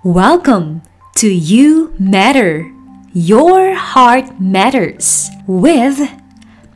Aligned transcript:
Welcome 0.00 0.80
to 1.20 1.28
You 1.28 1.92
Matter. 2.00 2.72
Your 3.12 3.76
Heart 3.76 4.40
Matters 4.40 5.28
with 5.44 6.00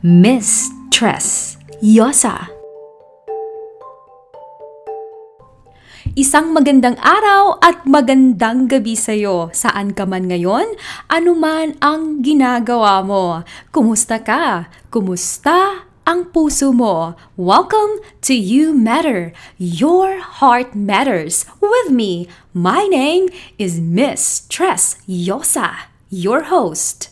Miss 0.05 0.69
Tress 0.93 1.57
Yosa. 1.81 2.53
Isang 6.13 6.53
magandang 6.53 7.01
araw 7.01 7.57
at 7.65 7.89
magandang 7.89 8.69
gabi 8.69 8.93
sa 8.93 9.17
iyo. 9.17 9.49
Saan 9.57 9.97
ka 9.97 10.05
man 10.05 10.29
ngayon? 10.29 10.77
Ano 11.09 11.33
man 11.33 11.81
ang 11.81 12.21
ginagawa 12.21 13.01
mo? 13.01 13.41
Kumusta 13.73 14.21
ka? 14.21 14.69
Kumusta 14.93 15.84
ang 16.05 16.29
puso 16.29 16.69
mo. 16.69 17.17
Welcome 17.33 17.97
to 18.21 18.37
You 18.37 18.77
Matter. 18.77 19.33
Your 19.57 20.21
heart 20.21 20.77
matters. 20.77 21.49
With 21.57 21.89
me, 21.89 22.29
my 22.53 22.85
name 22.85 23.29
is 23.57 23.81
Miss 23.81 24.45
Tress 24.45 25.01
Yosa, 25.09 25.89
your 26.13 26.53
host. 26.53 27.09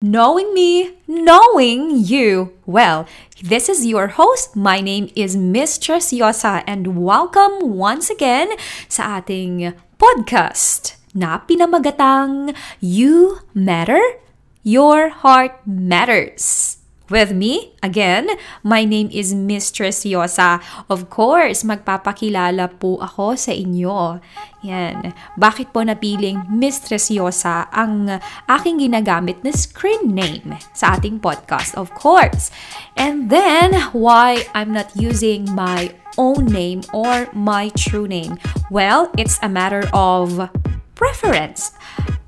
Knowing 0.00 0.52
me, 0.52 0.98
knowing 1.06 1.94
you. 1.94 2.56
Well, 2.66 3.06
this 3.44 3.68
is 3.68 3.86
your 3.86 4.18
host. 4.18 4.56
My 4.56 4.80
name 4.80 5.12
is 5.14 5.36
Mistress 5.36 6.10
Yosa 6.10 6.64
and 6.66 6.98
welcome 6.98 7.76
once 7.76 8.10
again 8.10 8.56
sa 8.88 9.20
ating 9.22 9.76
podcast 10.00 11.01
na 11.12 11.40
pinamagatang 11.44 12.56
You 12.80 13.44
Matter, 13.52 14.00
Your 14.64 15.12
Heart 15.12 15.68
Matters. 15.68 16.78
With 17.12 17.36
me, 17.36 17.76
again, 17.84 18.24
my 18.64 18.88
name 18.88 19.12
is 19.12 19.36
Mistress 19.36 20.00
Yosa. 20.08 20.64
Of 20.88 21.12
course, 21.12 21.60
magpapakilala 21.60 22.80
po 22.80 22.96
ako 23.04 23.36
sa 23.36 23.52
inyo. 23.52 24.16
Yan. 24.64 25.12
Bakit 25.36 25.76
po 25.76 25.84
napiling 25.84 26.48
Mistress 26.48 27.12
Yosa 27.12 27.68
ang 27.68 28.08
aking 28.48 28.80
ginagamit 28.80 29.44
na 29.44 29.52
screen 29.52 30.16
name 30.16 30.56
sa 30.72 30.96
ating 30.96 31.20
podcast? 31.20 31.76
Of 31.76 31.92
course. 31.92 32.48
And 32.96 33.28
then, 33.28 33.76
why 33.92 34.48
I'm 34.56 34.72
not 34.72 34.96
using 34.96 35.52
my 35.52 35.92
own 36.16 36.48
name 36.48 36.80
or 36.96 37.28
my 37.36 37.68
true 37.76 38.08
name? 38.08 38.40
Well, 38.72 39.12
it's 39.20 39.36
a 39.44 39.52
matter 39.52 39.84
of 39.92 40.48
preference. 41.02 41.74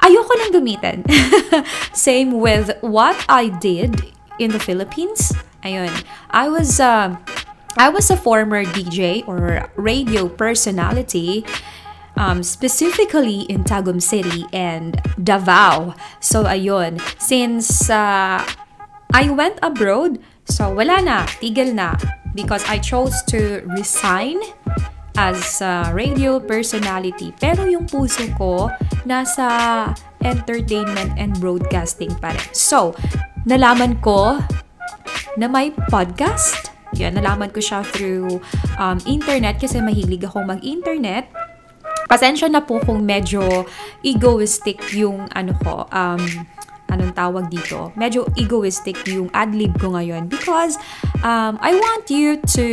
Ayoko 0.03 0.35
nang 0.35 0.51
gamitin. 0.51 1.07
Same 1.95 2.43
with 2.43 2.75
what 2.83 3.15
I 3.31 3.55
did 3.63 4.11
in 4.43 4.51
the 4.51 4.59
Philippines. 4.59 5.31
Ayun. 5.63 5.95
I 6.35 6.51
was 6.51 6.83
uh, 6.83 7.15
I 7.79 7.89
was 7.95 8.11
a 8.11 8.19
former 8.19 8.67
DJ 8.67 9.23
or 9.31 9.71
radio 9.79 10.27
personality 10.27 11.47
um, 12.19 12.43
specifically 12.43 13.47
in 13.47 13.63
Tagum 13.63 14.03
City 14.03 14.47
and 14.51 14.99
Davao. 15.23 15.95
So 16.19 16.45
ayun, 16.51 16.99
since 17.23 17.87
uh, 17.87 18.43
I 19.15 19.25
went 19.31 19.63
abroad, 19.63 20.19
so 20.51 20.75
wala 20.75 20.99
na, 20.99 21.31
tigil 21.39 21.75
na 21.75 21.95
because 22.35 22.67
I 22.67 22.83
chose 22.83 23.15
to 23.31 23.63
resign 23.71 24.43
as 25.15 25.63
a 25.63 25.91
radio 25.95 26.43
personality. 26.43 27.31
Pero 27.39 27.67
yung 27.67 27.87
puso 27.87 28.27
ko 28.35 28.71
nasa 29.07 29.93
entertainment 30.25 31.15
and 31.21 31.37
broadcasting 31.39 32.11
pa 32.19 32.35
rin. 32.35 32.49
So, 32.51 32.97
nalaman 33.47 34.01
ko 34.01 34.41
na 35.37 35.47
may 35.47 35.71
podcast. 35.91 36.73
Yan, 36.95 37.19
nalaman 37.19 37.51
ko 37.51 37.59
siya 37.59 37.83
through 37.83 38.39
um, 38.79 38.99
internet 39.05 39.59
kasi 39.59 39.83
mahilig 39.83 40.23
ako 40.23 40.47
mag-internet. 40.47 41.27
Pasensya 42.07 42.47
na 42.47 42.63
po 42.63 42.79
kung 42.79 43.03
medyo 43.03 43.67
egoistic 44.07 44.79
yung 44.95 45.27
ano 45.35 45.53
ko, 45.59 45.91
um, 45.91 46.23
anong 46.95 47.13
tawag 47.17 47.51
dito, 47.51 47.91
medyo 47.99 48.23
egoistic 48.39 48.95
yung 49.11 49.27
adlib 49.35 49.75
ko 49.83 49.99
ngayon 49.99 50.31
because 50.31 50.79
um, 51.27 51.59
I 51.59 51.75
want 51.75 52.07
you 52.15 52.39
to 52.55 52.67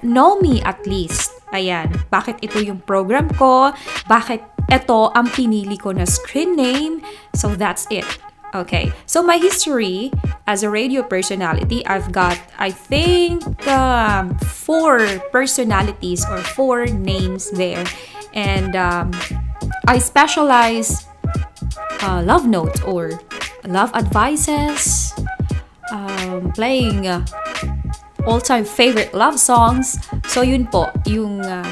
know 0.00 0.40
me 0.40 0.64
at 0.64 0.80
least. 0.88 1.31
Ayan, 1.52 1.92
bakit 2.08 2.40
ito 2.40 2.58
yung 2.58 2.80
program 2.80 3.28
ko, 3.36 3.76
bakit 4.08 4.40
ito 4.72 5.12
ang 5.12 5.28
pinili 5.28 5.76
ko 5.76 5.92
na 5.92 6.08
screen 6.08 6.56
name, 6.56 7.04
so 7.36 7.52
that's 7.52 7.84
it. 7.92 8.08
Okay, 8.52 8.92
so 9.08 9.24
my 9.24 9.40
history 9.40 10.12
as 10.44 10.60
a 10.60 10.68
radio 10.68 11.00
personality, 11.00 11.80
I've 11.88 12.12
got, 12.12 12.36
I 12.60 12.68
think, 12.68 13.40
um, 13.64 14.36
four 14.44 15.08
personalities 15.32 16.24
or 16.28 16.36
four 16.52 16.84
names 16.84 17.48
there. 17.56 17.84
And 18.36 18.76
um, 18.76 19.16
I 19.88 19.96
specialize 19.96 21.08
uh, 22.04 22.20
love 22.24 22.44
notes 22.44 22.80
or 22.84 23.16
love 23.64 23.88
advices, 23.96 25.16
um, 25.88 26.52
playing 26.52 27.08
uh, 27.08 27.24
all-time 28.26 28.64
favorite 28.64 29.14
love 29.14 29.38
songs. 29.38 29.98
So 30.28 30.42
yun 30.42 30.66
po, 30.66 30.90
yung 31.06 31.42
uh, 31.42 31.66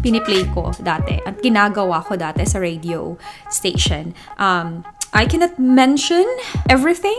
piniplay 0.00 0.46
ko 0.54 0.70
dati 0.78 1.18
at 1.24 1.42
ginagawa 1.42 2.04
ko 2.04 2.14
dati 2.14 2.46
sa 2.46 2.62
radio 2.62 3.18
station. 3.50 4.14
Um, 4.38 4.86
I 5.16 5.24
cannot 5.24 5.58
mention 5.58 6.26
everything. 6.68 7.18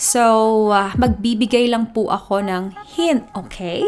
So, 0.00 0.72
uh, 0.72 0.96
magbibigay 0.96 1.68
lang 1.68 1.92
po 1.92 2.08
ako 2.08 2.40
ng 2.40 2.72
hint, 2.96 3.28
okay? 3.36 3.84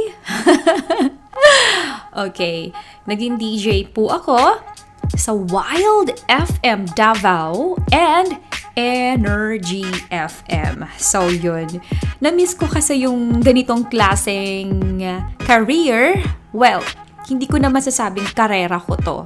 okay, 2.29 2.69
naging 3.09 3.41
DJ 3.41 3.89
po 3.89 4.13
ako 4.13 4.61
sa 5.17 5.33
Wild 5.33 6.13
FM 6.29 6.85
Davao 6.93 7.81
and 7.89 8.37
Energy 8.77 9.89
FM. 10.13 10.85
So, 11.01 11.33
yun. 11.33 11.81
Na-miss 12.23 12.55
ko 12.55 12.71
kasi 12.71 13.03
yung 13.03 13.43
ganitong 13.43 13.91
klaseng 13.91 15.03
career. 15.43 16.23
Well, 16.55 16.87
hindi 17.27 17.51
ko 17.51 17.59
na 17.59 17.67
masasabing 17.67 18.31
karera 18.31 18.79
ko 18.79 18.95
to. 19.03 19.19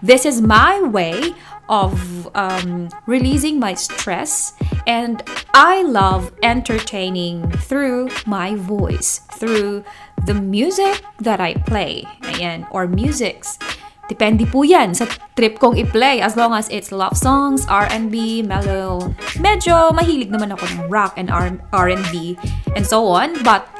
This 0.00 0.24
is 0.24 0.40
my 0.40 0.80
way 0.80 1.36
of 1.68 1.92
um, 2.32 2.88
releasing 3.04 3.60
my 3.60 3.76
stress 3.76 4.56
and 4.88 5.20
I 5.52 5.84
love 5.84 6.32
entertaining 6.40 7.44
through 7.60 8.08
my 8.24 8.56
voice, 8.56 9.20
through 9.36 9.84
the 10.24 10.32
music 10.32 11.04
that 11.20 11.44
I 11.44 11.60
play. 11.68 12.08
Ayan, 12.24 12.64
or 12.72 12.88
musics. 12.88 13.60
Depende 14.10 14.42
po 14.42 14.66
yan 14.66 14.90
sa 14.90 15.06
trip 15.38 15.62
kong 15.62 15.78
i-play 15.78 16.18
as 16.18 16.34
long 16.34 16.50
as 16.50 16.66
it's 16.74 16.90
love 16.90 17.14
songs, 17.14 17.62
R&B, 17.70 18.42
mellow. 18.42 19.14
Medyo 19.38 19.94
mahilig 19.94 20.34
naman 20.34 20.50
ako 20.50 20.66
ng 20.66 20.80
rock 20.90 21.14
and 21.14 21.30
R&B 21.70 22.34
and 22.74 22.82
so 22.82 23.06
on. 23.06 23.38
But 23.46 23.70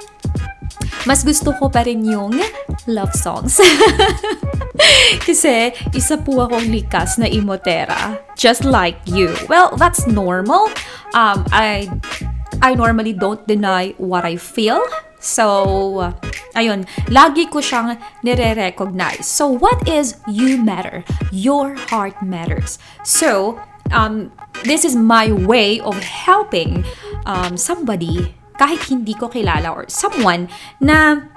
mas 1.03 1.27
gusto 1.27 1.51
ko 1.59 1.67
pa 1.67 1.83
rin 1.83 2.07
yung 2.07 2.39
love 2.87 3.11
songs. 3.11 3.59
Kasi 5.27 5.75
isa 5.93 6.15
po 6.23 6.47
akong 6.47 6.71
likas 6.71 7.19
na 7.19 7.27
imotera. 7.27 8.23
Just 8.39 8.63
like 8.63 9.03
you. 9.11 9.35
Well, 9.51 9.75
that's 9.75 10.07
normal. 10.07 10.71
Um, 11.11 11.43
I, 11.51 11.91
I 12.63 12.79
normally 12.79 13.19
don't 13.19 13.43
deny 13.51 13.99
what 13.99 14.23
I 14.23 14.39
feel. 14.39 14.79
So, 15.21 16.17
ayun, 16.57 16.89
lagi 17.13 17.47
ko 17.53 17.61
siyang 17.61 18.01
nire-recognize. 18.25 19.29
So, 19.29 19.47
what 19.47 19.85
is 19.85 20.17
you 20.27 20.57
matter? 20.57 21.05
Your 21.29 21.77
heart 21.93 22.17
matters. 22.25 22.81
So, 23.05 23.61
um, 23.93 24.33
this 24.65 24.85
is 24.85 24.97
my 24.97 25.31
way 25.31 25.81
of 25.81 26.01
helping 26.01 26.85
um, 27.29 27.61
somebody 27.61 28.35
kahit 28.57 28.81
hindi 28.89 29.13
ko 29.13 29.29
kilala 29.29 29.73
or 29.73 29.85
someone 29.89 30.49
na 30.81 31.29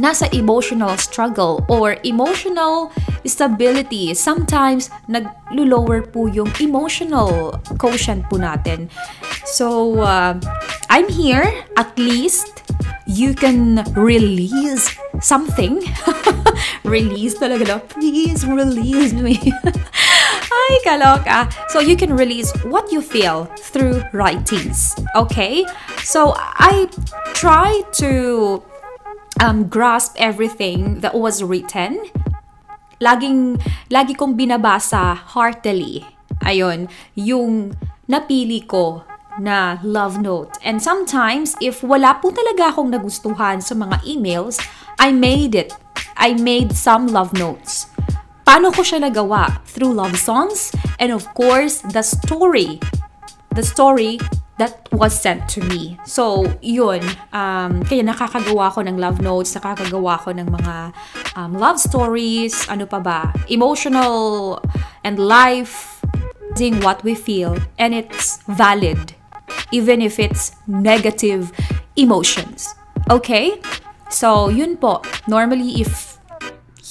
nasa 0.00 0.32
emotional 0.32 0.96
struggle 0.96 1.64
or 1.68 2.00
emotional 2.04 2.88
stability. 3.28 4.16
Sometimes, 4.16 4.88
nag-lower 5.08 6.00
po 6.08 6.24
yung 6.24 6.48
emotional 6.56 7.52
quotient 7.76 8.24
po 8.32 8.40
natin. 8.40 8.88
So, 9.44 10.00
uh, 10.00 10.40
I'm 10.88 11.08
here. 11.12 11.44
At 11.76 11.92
least, 12.00 12.64
you 13.10 13.34
can 13.34 13.82
release 13.98 14.94
something. 15.18 15.82
release 16.86 17.34
talaga 17.34 17.66
na. 17.66 17.76
Please 17.90 18.46
release 18.46 19.10
me. 19.10 19.34
Ay, 20.60 20.74
kaloka. 20.86 21.50
So 21.74 21.82
you 21.82 21.98
can 21.98 22.14
release 22.14 22.54
what 22.62 22.94
you 22.94 23.02
feel 23.02 23.50
through 23.58 24.06
writings. 24.14 24.94
Okay? 25.18 25.66
So 26.06 26.38
I 26.38 26.86
try 27.34 27.82
to 27.98 28.62
um, 29.42 29.66
grasp 29.66 30.14
everything 30.14 31.02
that 31.02 31.18
was 31.18 31.42
written. 31.42 31.98
Laging, 33.02 33.58
lagi 33.90 34.14
kong 34.14 34.38
binabasa 34.38 35.18
heartily. 35.34 36.06
Ayun, 36.46 36.86
yung 37.18 37.74
napili 38.06 38.62
ko 38.62 39.02
na 39.38 39.78
love 39.84 40.18
note. 40.18 40.56
And 40.64 40.82
sometimes, 40.82 41.54
if 41.62 41.84
wala 41.84 42.18
po 42.18 42.34
talaga 42.34 42.74
akong 42.74 42.90
nagustuhan 42.90 43.62
sa 43.62 43.78
mga 43.78 44.02
emails, 44.02 44.58
I 44.98 45.12
made 45.12 45.54
it. 45.54 45.76
I 46.16 46.34
made 46.34 46.74
some 46.74 47.06
love 47.08 47.32
notes. 47.36 47.86
Paano 48.42 48.74
ko 48.74 48.82
siya 48.82 49.06
nagawa? 49.06 49.62
Through 49.68 49.94
love 49.94 50.18
songs 50.18 50.74
and 50.98 51.14
of 51.14 51.28
course, 51.38 51.86
the 51.94 52.02
story. 52.02 52.82
The 53.54 53.62
story 53.62 54.18
that 54.60 54.84
was 54.92 55.16
sent 55.16 55.48
to 55.56 55.64
me. 55.64 55.96
So, 56.04 56.44
yun. 56.60 57.00
Um, 57.32 57.80
kaya 57.80 58.04
nakakagawa 58.04 58.76
ko 58.76 58.84
ng 58.84 59.00
love 59.00 59.24
notes, 59.24 59.56
nakakagawa 59.56 60.20
ko 60.20 60.36
ng 60.36 60.52
mga 60.52 60.74
um, 61.40 61.56
love 61.56 61.80
stories, 61.80 62.68
ano 62.68 62.84
pa 62.84 63.00
ba, 63.00 63.32
emotional 63.48 64.60
and 65.00 65.16
life, 65.16 66.04
what 66.84 67.02
we 67.04 67.14
feel, 67.14 67.56
and 67.78 67.94
it's 67.94 68.42
valid, 68.44 69.16
even 69.72 70.02
if 70.02 70.18
it's 70.18 70.52
negative 70.66 71.52
emotions. 71.96 72.74
Okay? 73.10 73.60
So, 74.10 74.50
yun 74.50 74.76
po. 74.76 75.02
Normally, 75.30 75.80
if 75.80 76.18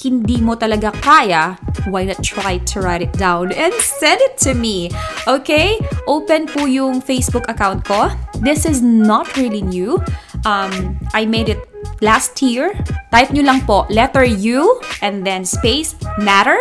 hindi 0.00 0.40
mo 0.40 0.56
talaga 0.56 0.92
kaya, 1.04 1.60
why 1.92 2.08
not 2.08 2.24
try 2.24 2.56
to 2.64 2.80
write 2.80 3.04
it 3.04 3.12
down 3.12 3.52
and 3.52 3.72
send 3.76 4.20
it 4.24 4.40
to 4.40 4.56
me? 4.56 4.88
Okay? 5.28 5.76
Open 6.08 6.48
po 6.48 6.64
yung 6.64 7.04
Facebook 7.04 7.44
account 7.48 7.84
ko. 7.84 8.08
This 8.40 8.64
is 8.64 8.80
not 8.80 9.36
really 9.36 9.60
new. 9.60 10.00
Um, 10.48 10.96
I 11.12 11.28
made 11.28 11.52
it 11.52 11.60
last 12.00 12.40
year. 12.40 12.72
Type 13.12 13.32
nyo 13.36 13.44
lang 13.44 13.60
po, 13.68 13.84
letter 13.92 14.24
U 14.24 14.80
and 15.04 15.20
then 15.20 15.44
space 15.44 15.92
matter. 16.16 16.56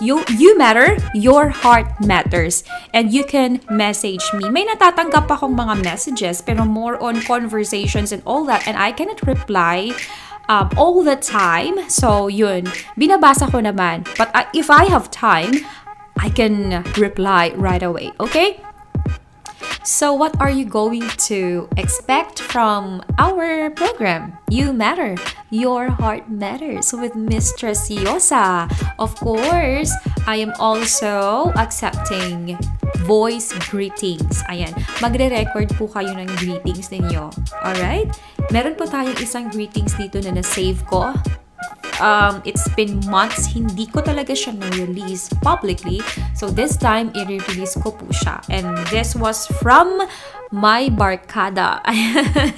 You, 0.00 0.24
you 0.30 0.56
matter, 0.56 0.96
your 1.14 1.48
heart 1.48 1.86
matters. 2.00 2.64
And 2.94 3.12
you 3.12 3.24
can 3.24 3.60
message 3.70 4.22
me. 4.34 4.48
May 4.50 4.66
natatanggap 4.66 5.26
akong 5.26 5.58
mga 5.58 5.82
messages 5.82 6.42
pero 6.42 6.64
more 6.64 7.00
on 7.02 7.20
conversations 7.22 8.12
and 8.12 8.22
all 8.24 8.44
that 8.46 8.66
and 8.66 8.76
I 8.76 8.92
cannot 8.92 9.26
reply 9.26 9.92
um, 10.48 10.70
all 10.76 11.02
the 11.02 11.16
time. 11.16 11.88
So, 11.90 12.26
yun. 12.26 12.66
Binabasa 12.96 13.50
ko 13.50 13.58
naman. 13.60 14.08
But 14.16 14.30
uh, 14.34 14.46
if 14.54 14.70
I 14.70 14.86
have 14.86 15.10
time, 15.10 15.52
I 16.18 16.30
can 16.30 16.82
reply 16.98 17.54
right 17.54 17.82
away. 17.82 18.10
Okay? 18.18 18.62
So, 19.88 20.12
what 20.12 20.36
are 20.36 20.52
you 20.52 20.68
going 20.68 21.08
to 21.32 21.64
expect 21.80 22.44
from 22.44 23.00
our 23.16 23.72
program? 23.72 24.36
You 24.52 24.76
matter. 24.76 25.16
Your 25.48 25.88
heart 25.88 26.28
matters 26.28 26.92
with 26.92 27.16
Mistress 27.16 27.88
Yosa. 27.88 28.68
Of 29.00 29.16
course, 29.16 29.88
I 30.28 30.44
am 30.44 30.52
also 30.60 31.56
accepting 31.56 32.60
voice 33.08 33.56
greetings. 33.72 34.44
Ayan, 34.52 34.76
magre-record 35.00 35.72
po 35.80 35.88
kayo 35.88 36.12
ng 36.20 36.28
greetings 36.36 36.92
ninyo. 36.92 37.32
Alright? 37.64 38.12
Meron 38.52 38.76
po 38.76 38.84
tayong 38.84 39.16
isang 39.24 39.48
greetings 39.48 39.96
dito 39.96 40.20
na 40.20 40.36
na-save 40.36 40.84
ko 40.84 41.16
um, 42.00 42.42
it's 42.44 42.66
been 42.74 43.02
months, 43.06 43.50
hindi 43.50 43.86
ko 43.86 44.00
talaga 44.00 44.34
siya 44.34 44.54
na-release 44.56 45.30
publicly. 45.42 46.02
So, 46.34 46.50
this 46.50 46.78
time, 46.78 47.10
i-release 47.14 47.78
ko 47.78 47.94
po 47.94 48.06
siya. 48.10 48.42
And 48.50 48.78
this 48.88 49.14
was 49.14 49.46
from 49.62 50.06
my 50.50 50.88
barkada. 50.88 51.84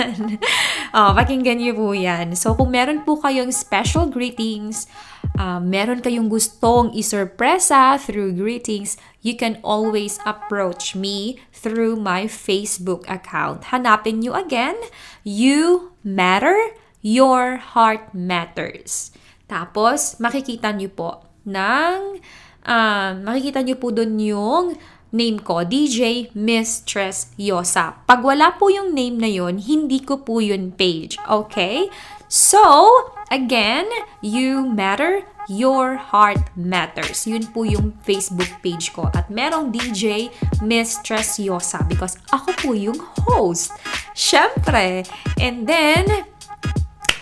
oh, 0.96 1.10
pakinggan 1.16 1.58
niyo 1.58 1.75
po 1.75 1.90
yan. 1.92 2.38
So, 2.38 2.54
kung 2.54 2.70
meron 2.70 3.02
po 3.02 3.19
kayong 3.19 3.50
special 3.50 4.06
greetings, 4.06 4.87
um, 5.38 5.69
meron 5.69 6.00
kayong 6.04 6.31
gustong 6.31 6.94
isurpresa 6.94 7.98
through 7.98 8.37
greetings, 8.37 8.96
you 9.20 9.34
can 9.37 9.58
always 9.64 10.19
approach 10.25 10.94
me 10.94 11.40
through 11.52 11.96
my 11.96 12.25
Facebook 12.25 13.04
account. 13.10 13.69
Hanapin 13.75 14.25
niyo 14.25 14.32
again, 14.38 14.78
You 15.26 15.92
Matter, 16.00 16.56
Your 17.02 17.60
Heart 17.60 18.14
Matters. 18.16 19.12
Tapos, 19.50 20.23
makikita 20.23 20.70
nyo 20.70 20.87
po 20.94 21.11
ng, 21.43 22.23
uh, 22.62 23.11
makikita 23.19 23.67
nyo 23.67 23.75
po 23.75 23.91
dun 23.91 24.14
yung 24.23 24.79
name 25.11 25.43
ko, 25.43 25.67
DJ 25.67 26.31
Mistress 26.38 27.35
Yosa. 27.35 28.06
Pag 28.06 28.23
wala 28.23 28.55
po 28.55 28.70
yung 28.70 28.94
name 28.94 29.19
na 29.19 29.26
yun, 29.26 29.58
hindi 29.58 29.99
ko 29.99 30.23
po 30.23 30.38
yun 30.38 30.70
page. 30.70 31.19
Okay? 31.26 31.91
So, 32.31 32.62
again, 33.35 33.91
you 34.23 34.70
matter, 34.70 35.26
your 35.50 35.99
heart 35.99 36.38
matters. 36.55 37.26
Yun 37.26 37.50
po 37.50 37.67
yung 37.67 37.99
Facebook 38.06 38.62
page 38.62 38.94
ko. 38.94 39.11
At 39.11 39.26
merong 39.35 39.75
DJ 39.75 40.31
Mistress 40.62 41.43
Yosa 41.43 41.82
because 41.91 42.14
ako 42.31 42.55
po 42.55 42.70
yung 42.79 43.02
host. 43.26 43.75
Syempre. 44.14 45.02
And 45.43 45.67
then, 45.67 46.29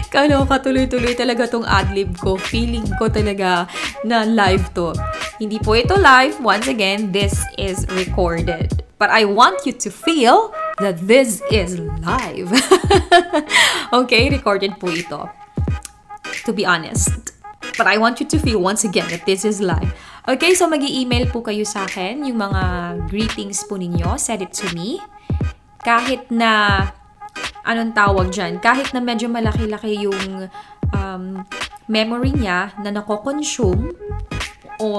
Kano 0.10 0.42
katuloy-tuloy 0.50 1.14
talaga 1.14 1.46
tong 1.46 1.66
adlib 1.66 2.18
ko. 2.18 2.34
Feeling 2.36 2.86
ko 2.98 3.08
talaga 3.14 3.70
na 4.02 4.26
live 4.26 4.66
to. 4.74 4.94
Hindi 5.38 5.62
po 5.62 5.78
ito 5.78 5.94
live. 5.94 6.42
Once 6.42 6.66
again, 6.66 7.14
this 7.14 7.38
is 7.62 7.86
recorded. 7.94 8.82
But 8.98 9.14
I 9.14 9.24
want 9.24 9.64
you 9.64 9.72
to 9.80 9.90
feel 9.94 10.52
that 10.82 11.00
this 11.06 11.40
is 11.54 11.80
live. 12.04 12.52
okay, 14.04 14.28
recorded 14.28 14.76
po 14.82 14.92
ito. 14.92 15.30
To 16.44 16.52
be 16.52 16.66
honest. 16.66 17.32
But 17.80 17.88
I 17.88 17.96
want 17.96 18.20
you 18.20 18.28
to 18.28 18.38
feel 18.42 18.60
once 18.60 18.84
again 18.84 19.08
that 19.14 19.24
this 19.24 19.46
is 19.48 19.62
live. 19.64 19.94
Okay, 20.28 20.52
so 20.52 20.68
mag 20.68 20.84
email 20.84 21.32
po 21.32 21.40
kayo 21.40 21.64
sa 21.64 21.88
akin 21.88 22.28
yung 22.28 22.44
mga 22.44 22.62
greetings 23.08 23.64
po 23.64 23.80
ninyo. 23.80 24.20
Send 24.20 24.44
it 24.44 24.52
to 24.52 24.68
me. 24.76 25.00
Kahit 25.80 26.28
na, 26.28 26.84
anong 27.64 27.96
tawag 27.96 28.28
dyan, 28.28 28.60
kahit 28.60 28.92
na 28.92 29.00
medyo 29.00 29.32
malaki-laki 29.32 30.04
yung 30.04 30.52
um, 30.92 31.24
memory 31.88 32.36
niya 32.36 32.76
na 32.84 32.92
nako-consume 32.92 33.96
o 34.80 34.90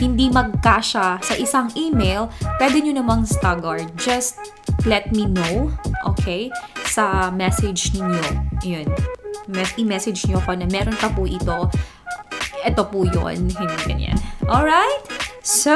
hindi 0.00 0.32
magkasya 0.32 1.20
sa 1.20 1.34
isang 1.36 1.68
email, 1.76 2.32
pwede 2.56 2.80
nyo 2.80 3.04
namang 3.04 3.28
stagger. 3.28 3.84
Just 4.00 4.40
let 4.88 5.12
me 5.12 5.28
know, 5.28 5.68
okay, 6.08 6.48
sa 6.88 7.28
message 7.28 7.92
ninyo. 7.92 8.24
Yun. 8.64 8.88
I-message 9.76 10.24
nyo 10.32 10.40
ko 10.40 10.56
na 10.56 10.64
meron 10.72 10.96
pa 10.96 11.12
po 11.12 11.28
ito 11.28 11.68
ito 12.62 12.82
po 12.86 13.04
yun, 13.04 13.50
hindi 13.50 13.76
ganyan. 13.86 14.18
Alright? 14.46 15.02
So, 15.42 15.74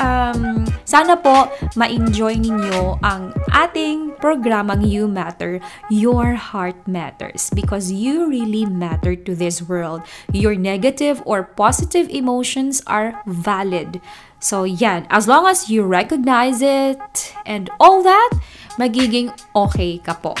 um, 0.00 0.64
sana 0.88 1.12
po 1.20 1.52
ma-enjoy 1.76 2.40
ninyo 2.40 2.96
ang 3.04 3.36
ating 3.52 4.16
programang 4.24 4.88
You 4.88 5.04
Matter, 5.04 5.60
Your 5.92 6.32
Heart 6.32 6.88
Matters 6.88 7.52
because 7.52 7.92
you 7.92 8.24
really 8.24 8.64
matter 8.64 9.12
to 9.12 9.36
this 9.36 9.60
world. 9.60 10.00
Your 10.32 10.56
negative 10.56 11.20
or 11.28 11.44
positive 11.44 12.08
emotions 12.08 12.80
are 12.88 13.20
valid. 13.28 14.00
So, 14.40 14.64
yan. 14.64 15.04
As 15.12 15.28
long 15.28 15.44
as 15.44 15.68
you 15.68 15.84
recognize 15.84 16.64
it 16.64 17.36
and 17.44 17.68
all 17.76 18.00
that, 18.00 18.32
magiging 18.80 19.36
okay 19.52 20.00
ka 20.00 20.16
po. 20.16 20.32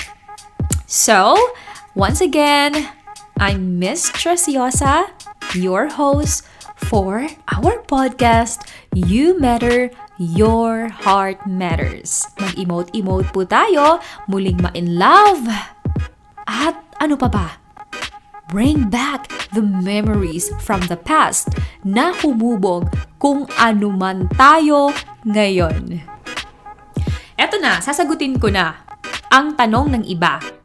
So, 0.88 1.36
once 1.92 2.24
again, 2.24 2.88
I'm 3.36 3.76
Miss 3.76 4.08
Tresyosa 4.16 5.12
your 5.54 5.90
host 5.90 6.46
for 6.76 7.26
our 7.50 7.82
podcast, 7.86 8.62
You 8.94 9.38
Matter, 9.38 9.90
Your 10.16 10.88
Heart 10.88 11.44
Matters. 11.46 12.24
Mag-emote-emote 12.38 13.28
po 13.34 13.42
tayo, 13.44 13.98
muling 14.30 14.62
ma-in 14.62 14.96
love. 14.96 15.44
At 16.46 16.78
ano 17.02 17.14
pa 17.18 17.28
ba? 17.28 17.48
Bring 18.50 18.90
back 18.90 19.30
the 19.54 19.62
memories 19.62 20.50
from 20.58 20.82
the 20.90 20.98
past 20.98 21.54
na 21.86 22.10
humubog 22.18 22.90
kung 23.22 23.46
ano 23.58 23.94
man 23.94 24.26
tayo 24.34 24.90
ngayon. 25.22 26.02
Eto 27.38 27.56
na, 27.62 27.78
sasagutin 27.78 28.36
ko 28.42 28.50
na 28.50 28.82
ang 29.30 29.54
tanong 29.54 29.94
ng 29.94 30.04
iba. 30.10 30.59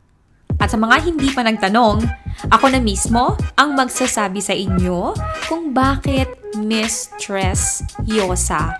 At 0.59 0.71
sa 0.71 0.77
mga 0.79 1.03
hindi 1.03 1.29
pa 1.31 1.43
nagtanong, 1.43 2.03
ako 2.51 2.65
na 2.71 2.79
mismo 2.83 3.35
ang 3.55 3.75
magsasabi 3.75 4.39
sa 4.43 4.51
inyo 4.51 5.15
kung 5.47 5.71
bakit 5.71 6.27
Mistress 6.59 7.83
Yosa. 8.07 8.75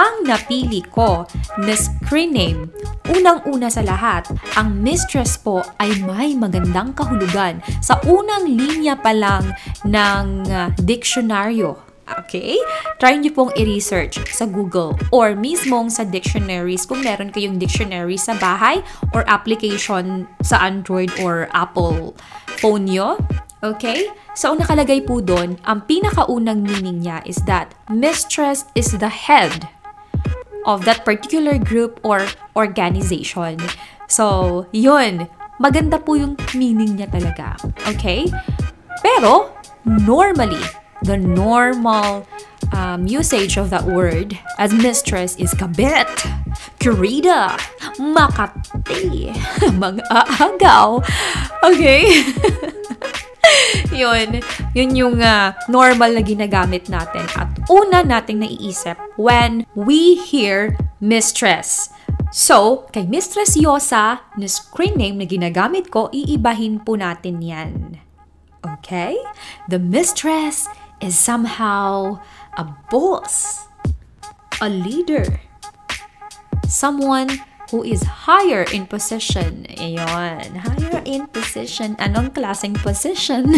Ang 0.00 0.24
napili 0.24 0.80
ko 0.86 1.26
na 1.60 1.74
screen 1.76 2.32
name, 2.32 2.60
unang-una 3.10 3.68
sa 3.68 3.82
lahat, 3.84 4.24
ang 4.54 4.80
mistress 4.80 5.36
po 5.36 5.60
ay 5.82 5.92
may 6.06 6.32
magandang 6.38 6.94
kahulugan 6.94 7.60
sa 7.82 7.98
unang 8.06 8.48
linya 8.48 8.96
pa 8.96 9.12
lang 9.12 9.50
ng 9.84 10.24
uh, 10.48 10.72
diksyonaryo. 10.80 11.89
Okay? 12.24 12.58
Try 12.98 13.18
nyo 13.18 13.30
pong 13.30 13.52
i-research 13.54 14.18
sa 14.34 14.46
Google 14.48 14.98
or 15.14 15.38
mismong 15.38 15.90
sa 15.90 16.02
dictionaries 16.02 16.86
kung 16.86 17.06
meron 17.06 17.30
kayong 17.30 17.58
dictionary 17.60 18.18
sa 18.18 18.34
bahay 18.38 18.82
or 19.14 19.22
application 19.30 20.26
sa 20.42 20.62
Android 20.66 21.10
or 21.22 21.46
Apple 21.54 22.14
phone 22.58 22.90
nyo. 22.90 23.20
Okay? 23.60 24.08
So, 24.32 24.56
ang 24.56 24.64
nakalagay 24.64 25.04
po 25.04 25.20
doon, 25.20 25.60
ang 25.68 25.84
pinakaunang 25.84 26.64
meaning 26.64 27.04
niya 27.04 27.20
is 27.28 27.36
that 27.44 27.76
mistress 27.92 28.64
is 28.72 28.96
the 28.96 29.12
head 29.12 29.68
of 30.64 30.84
that 30.88 31.04
particular 31.04 31.56
group 31.60 32.00
or 32.04 32.24
organization. 32.56 33.60
So, 34.08 34.66
yun. 34.72 35.28
Maganda 35.60 36.00
po 36.00 36.16
yung 36.16 36.40
meaning 36.56 36.96
niya 36.96 37.12
talaga. 37.12 37.60
Okay? 37.84 38.24
Pero, 39.04 39.52
normally, 39.84 40.60
the 41.02 41.16
normal 41.16 42.26
um, 42.72 43.06
usage 43.06 43.56
of 43.56 43.70
that 43.70 43.84
word 43.84 44.38
as 44.58 44.72
mistress 44.72 45.36
is 45.36 45.54
kabit, 45.54 46.08
kurida, 46.78 47.56
makati, 47.98 49.32
mag-aagaw. 49.80 51.02
Okay? 51.64 52.24
yun, 53.96 54.40
yun 54.74 54.90
yung 54.94 55.16
uh, 55.22 55.52
normal 55.68 56.14
na 56.14 56.22
ginagamit 56.22 56.86
natin 56.86 57.24
at 57.36 57.48
una 57.68 58.04
nating 58.04 58.44
naiisip 58.44 58.96
when 59.16 59.66
we 59.74 60.16
hear 60.16 60.76
mistress. 61.00 61.90
So, 62.30 62.86
kay 62.94 63.10
Mistress 63.10 63.58
Yosa, 63.58 64.22
na 64.38 64.46
screen 64.46 64.94
name 64.94 65.18
na 65.18 65.26
ginagamit 65.26 65.90
ko, 65.90 66.06
iibahin 66.14 66.78
po 66.78 66.94
natin 66.94 67.42
yan. 67.42 67.98
Okay? 68.62 69.18
The 69.66 69.82
mistress 69.82 70.70
is 71.00 71.16
somehow 71.18 72.20
a 72.56 72.64
boss, 72.92 73.66
a 74.60 74.68
leader, 74.68 75.40
someone 76.68 77.40
who 77.70 77.82
is 77.82 78.02
higher 78.26 78.66
in 78.74 78.86
position. 78.86 79.64
Ayon, 79.78 80.58
higher 80.58 81.02
in 81.06 81.26
position. 81.30 81.94
Anong 82.02 82.34
klaseng 82.34 82.74
position? 82.82 83.54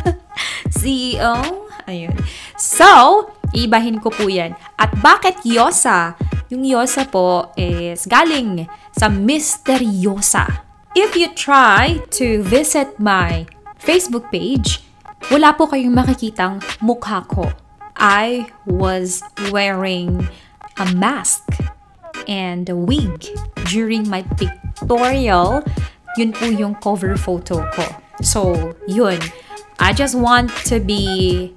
CEO? 0.80 1.66
Ayun. 1.90 2.14
So, 2.54 3.26
ibahin 3.50 3.98
ko 3.98 4.14
po 4.14 4.30
yan. 4.30 4.54
At 4.78 4.94
bakit 5.02 5.42
Yosa? 5.42 6.14
Yung 6.50 6.62
Yosa 6.62 7.06
po 7.06 7.50
is 7.58 8.06
galing 8.06 8.70
sa 8.94 9.10
misteryosa. 9.10 10.66
If 10.94 11.14
you 11.14 11.30
try 11.34 12.02
to 12.18 12.42
visit 12.42 12.98
my 12.98 13.46
Facebook 13.78 14.30
page, 14.30 14.82
wala 15.28 15.52
po 15.52 15.68
kayong 15.68 15.92
makikitang 15.92 16.64
mukha 16.80 17.20
ko. 17.28 17.52
I 18.00 18.48
was 18.64 19.20
wearing 19.52 20.24
a 20.80 20.88
mask 20.96 21.44
and 22.24 22.64
a 22.72 22.76
wig 22.76 23.28
during 23.68 24.08
my 24.08 24.24
pictorial. 24.40 25.60
Yun 26.16 26.32
po 26.32 26.48
yung 26.48 26.74
cover 26.80 27.20
photo 27.20 27.60
ko. 27.76 27.84
So, 28.24 28.72
yun. 28.88 29.20
I 29.80 29.92
just 29.92 30.16
want 30.16 30.48
to 30.72 30.80
be 30.80 31.52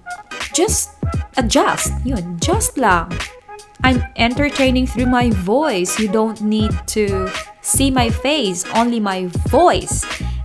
just 0.51 0.99
adjust. 1.39 1.95
Yun, 2.03 2.39
just 2.43 2.75
lang. 2.75 3.11
I'm 3.83 4.03
entertaining 4.15 4.87
through 4.87 5.07
my 5.07 5.31
voice. 5.31 5.99
You 5.99 6.07
don't 6.07 6.39
need 6.39 6.71
to 6.95 7.31
see 7.63 7.91
my 7.91 8.11
face, 8.11 8.63
only 8.75 8.99
my 8.99 9.27
voice 9.47 10.03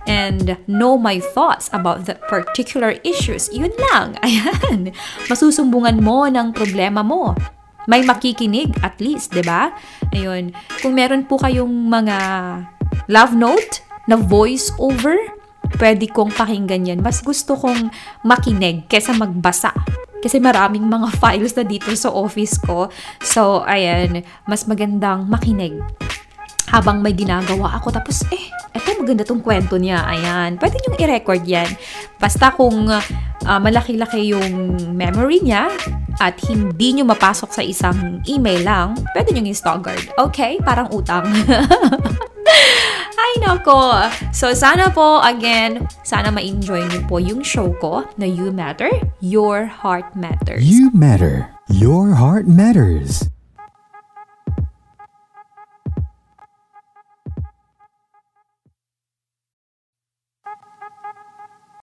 and 0.09 0.57
know 0.65 0.97
my 0.97 1.21
thoughts 1.21 1.69
about 1.69 2.09
the 2.09 2.17
particular 2.25 2.97
issues. 3.05 3.45
Yun 3.53 3.69
lang. 3.93 4.17
Ayan. 4.25 4.89
Masusumbungan 5.29 6.01
mo 6.01 6.25
ng 6.25 6.49
problema 6.57 7.05
mo 7.05 7.37
may 7.89 8.05
makikinig 8.05 8.69
at 8.85 9.01
least, 9.01 9.33
'di 9.33 9.41
ba? 9.41 9.73
Ayun. 10.13 10.53
Kung 10.77 10.93
meron 10.93 11.25
po 11.25 11.41
kayong 11.41 11.89
mga 11.89 12.17
love 13.09 13.33
note 13.33 13.81
na 14.05 14.13
voice 14.13 14.69
over, 14.77 15.17
pwede 15.81 16.05
kong 16.05 16.29
pakinggan 16.29 16.85
yan. 16.85 17.01
Mas 17.01 17.25
gusto 17.25 17.57
kong 17.57 17.89
makinig 18.21 18.85
kesa 18.85 19.17
magbasa. 19.17 19.73
Kasi 20.21 20.37
maraming 20.37 20.85
mga 20.85 21.09
files 21.21 21.57
na 21.57 21.65
dito 21.65 21.89
sa 21.97 22.13
office 22.13 22.61
ko. 22.61 22.93
So, 23.25 23.65
ayan, 23.65 24.21
mas 24.45 24.69
magandang 24.69 25.25
makinig 25.25 25.81
habang 26.69 27.01
may 27.01 27.17
ginagawa 27.17 27.81
ako. 27.81 27.89
Tapos, 27.89 28.21
eh, 28.29 28.53
eto 28.71 28.93
maganda 29.01 29.25
tong 29.25 29.41
kwento 29.41 29.75
niya. 29.81 30.05
Ayan, 30.05 30.61
pwede 30.61 30.77
niyong 30.77 30.99
i-record 31.01 31.43
yan. 31.43 31.69
Basta 32.21 32.53
kung 32.53 32.85
uh, 32.85 33.59
malaki-laki 33.59 34.29
yung 34.29 34.77
memory 34.93 35.41
niya 35.41 35.73
at 36.21 36.37
hindi 36.45 36.99
nyo 36.99 37.09
mapasok 37.09 37.49
sa 37.49 37.65
isang 37.65 38.21
email 38.29 38.61
lang, 38.61 38.87
pwede 39.17 39.33
nyo 39.33 39.49
i-staggered. 39.49 40.13
Okay? 40.29 40.61
Parang 40.61 40.93
utang. 40.93 41.25
Ay, 43.19 43.33
nako. 43.45 44.09
So, 44.31 44.53
sana 44.55 44.89
po, 44.89 45.19
again, 45.21 45.85
sana 46.05 46.29
ma-enjoy 46.29 46.87
niyo 46.87 47.01
po 47.05 47.19
yung 47.21 47.43
show 47.43 47.73
ko 47.77 48.05
na 48.15 48.25
You 48.25 48.49
Matter, 48.53 48.89
Your 49.19 49.69
Heart 49.69 50.15
Matters. 50.15 50.63
You 50.65 50.89
Matter, 50.95 51.49
Your 51.69 52.15
Heart 52.15 52.49
Matters. 52.49 53.29